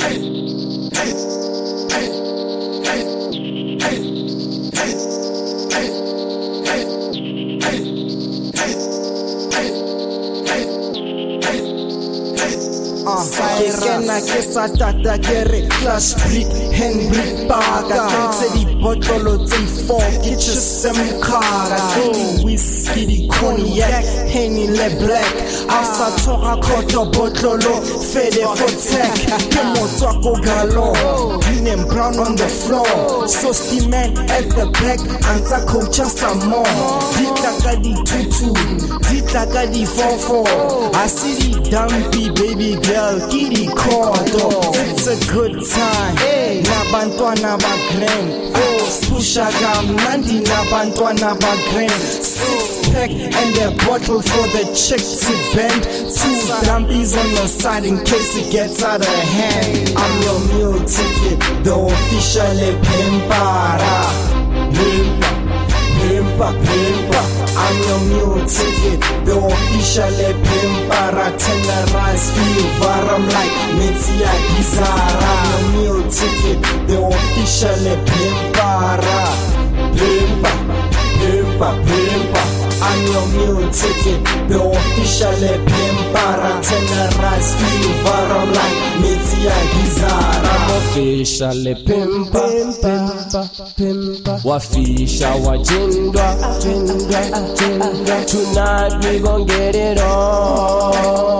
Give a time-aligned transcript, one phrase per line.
[0.00, 1.12] hey, hey,
[1.90, 2.27] hey.
[13.58, 20.08] Ke kena ke sa tata ke re clash breed henry baka tse dibotlolo tse four
[20.22, 21.80] ke tšhese mokgara
[22.44, 25.32] whisky di cognac henny le black
[25.68, 27.74] a sa tshoga kgotlo botlolo
[28.10, 29.14] fede for tech
[29.52, 30.88] ke motswako galo
[31.42, 33.28] green and brown on the floor.
[33.28, 33.52] So
[33.88, 36.64] man at the back antsa coacha some more
[37.16, 38.52] di tla ka ditutu
[39.08, 40.44] di tla ka di-fofo
[40.94, 44.48] a se di-dumpy baby girl ke dikhoto
[44.84, 46.14] it's a good time.
[46.68, 48.88] Nabantwana bagrand oh.
[48.90, 55.82] spusha kamnandi nabantwana bagrand six pack and a bottle for the chick to bend.
[55.84, 56.34] Two
[56.66, 59.92] dumpies on the side in case it gets out of hand.
[59.96, 63.96] I'm your meal ticket the official pimpara
[64.74, 65.30] pimpa
[66.00, 71.87] pimpa pimpa I'm your new ticket, the official pimpara Tenerize
[72.26, 79.20] fever, I'm like Metia Gizara I'm your ticket, the official pimpara
[79.98, 80.52] Pimpa,
[81.18, 82.42] pimpa, pimpa
[82.80, 92.42] I'm your new ticket, the official pimpara Tenerize fever, I'm like Metia Gizara official pimpa
[92.82, 93.42] pimpa
[93.76, 97.20] pimpa wafisha wajindwa jindwa
[97.54, 98.24] jindwa.
[98.26, 101.38] Tonight we gon get it on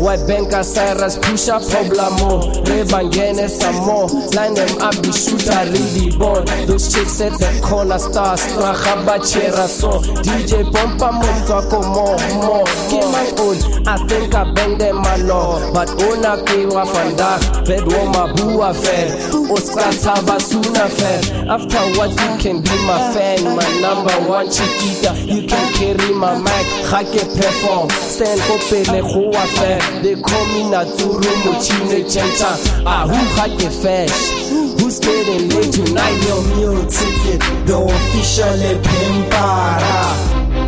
[0.00, 6.10] white banker cyrus push up problemo rebangene some more line them up the shooter really
[6.18, 10.00] born those chicks at the corner stars straga bachera so.
[10.24, 13.56] Dj pompa motswako more more get my own
[13.88, 14.96] i think i bang them
[15.26, 19.08] law but ona ke wa vandag bed wo mabua fair.
[19.50, 19.90] Oscar
[20.26, 21.50] basuna fair.
[21.50, 26.38] After what you can be my fan my number one chiquita you can carry my
[26.38, 32.50] mic ga ke perform go pele go wa fair they call me natsuru mochine chencha.
[32.84, 34.40] Ah who ga ke fresh
[34.80, 36.18] who's getting late tonight?
[36.26, 39.98] Your meal ticket the official pimpara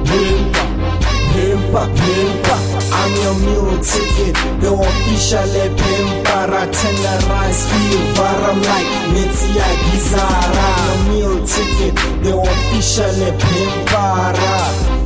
[0.06, 0.64] pimpa
[1.34, 8.86] pimpa pimpa I'm your meal ticket, the official pimpara Tenerize fever, I'm like
[9.82, 10.68] Gizara.
[10.84, 15.01] Your meal ticket, the official pimpara Pimpa,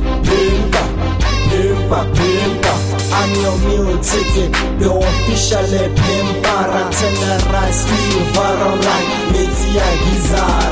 [1.87, 2.73] pimpa, pimpa
[3.13, 5.63] I'm your ticket, the official
[5.95, 10.66] pimpara Tenerize fever, I'm like Metia Gizara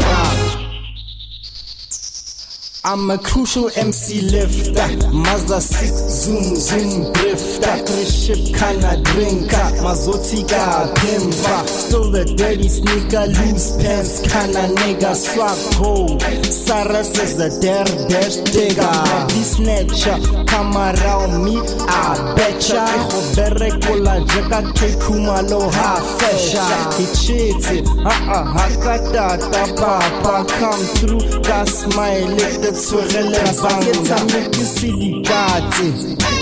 [2.87, 5.09] I'm a crucial MC lifter.
[5.11, 7.81] Mazda 6 zoom zoom drifter.
[7.83, 9.65] Triship kinda drinker.
[9.81, 17.49] Mazotika pimpa Still the dirty sneaker Loose pants kinda nigga Swag cold Saras is the
[17.59, 18.93] dare dash digger.
[19.29, 21.57] This snatcher Come around me
[21.89, 22.85] I betcha.
[23.09, 26.65] Go berekola Jeka kekuma lo ha fesha.
[27.01, 31.41] Ichiti Uh-uh Hakata papa Come through.
[31.43, 32.29] Ka smile
[32.75, 35.87] the tshwerele bang ke sedikatse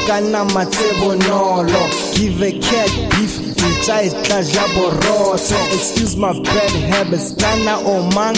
[0.08, 1.82] ka nama tse bonolo
[2.16, 8.02] give a cat beef ntša e tla ja borotho excuse my bad habits kana o
[8.16, 8.38] mang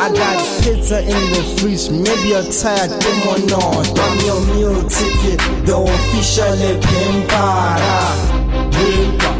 [0.00, 3.98] I got pizza in the fridge, maybe you're tired, come on not.
[3.98, 6.54] I'm your meal ticket, the official
[6.86, 7.98] pimpara.
[8.70, 9.30] Pimpa,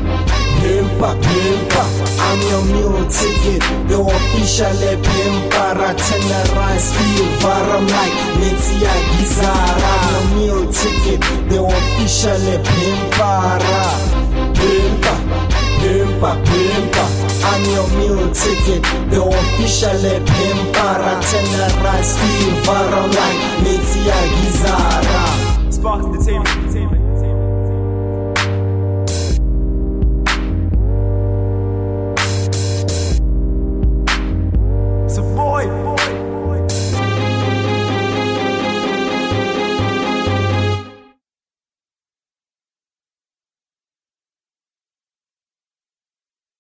[0.59, 2.08] pimpa, pimpa.
[2.29, 5.95] Your meal ticket, the official pimpara.
[5.97, 9.93] Tenerize fever, I'm like Metia Gizara.
[10.05, 13.81] I'm your meal ticket, the official pimpara.
[14.55, 15.15] Pimpa,
[15.81, 17.05] pimpa, pimpa.
[17.49, 21.13] I'm your meal ticket, the official pimpara.
[21.29, 25.73] Tenerize fever, I'm like Metia Gizara.
[25.73, 27.08] Spark Entertainment.